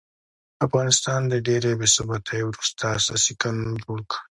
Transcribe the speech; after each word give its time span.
افغانستان 0.65 1.21
د 1.27 1.33
ډېرې 1.47 1.71
بې 1.79 1.87
ثباتۍ 1.95 2.41
وروسته 2.45 2.83
اساسي 2.97 3.33
قانون 3.41 3.71
جوړ 3.83 3.99
کړ. 4.11 4.17